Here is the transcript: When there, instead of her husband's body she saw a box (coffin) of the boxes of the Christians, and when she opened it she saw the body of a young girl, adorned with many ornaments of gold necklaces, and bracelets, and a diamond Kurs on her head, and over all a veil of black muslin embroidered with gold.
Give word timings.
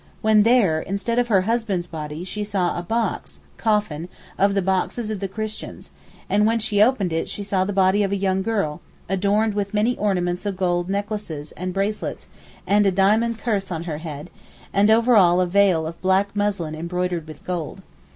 When 0.23 0.41
there, 0.41 0.81
instead 0.81 1.19
of 1.19 1.27
her 1.27 1.41
husband's 1.41 1.85
body 1.85 2.23
she 2.23 2.43
saw 2.43 2.75
a 2.75 2.81
box 2.81 3.39
(coffin) 3.57 4.09
of 4.35 4.55
the 4.55 4.61
boxes 4.63 5.11
of 5.11 5.19
the 5.19 5.27
Christians, 5.27 5.91
and 6.27 6.47
when 6.47 6.57
she 6.57 6.81
opened 6.81 7.13
it 7.13 7.29
she 7.29 7.43
saw 7.43 7.63
the 7.65 7.71
body 7.71 8.01
of 8.01 8.11
a 8.11 8.15
young 8.15 8.41
girl, 8.41 8.81
adorned 9.07 9.53
with 9.53 9.75
many 9.75 9.95
ornaments 9.99 10.43
of 10.47 10.57
gold 10.57 10.89
necklaces, 10.89 11.51
and 11.51 11.71
bracelets, 11.71 12.25
and 12.65 12.87
a 12.87 12.91
diamond 12.91 13.37
Kurs 13.37 13.69
on 13.69 13.83
her 13.83 13.99
head, 13.99 14.31
and 14.73 14.89
over 14.89 15.15
all 15.15 15.39
a 15.39 15.45
veil 15.45 15.85
of 15.85 16.01
black 16.01 16.35
muslin 16.35 16.73
embroidered 16.73 17.27
with 17.27 17.45
gold. 17.45 17.83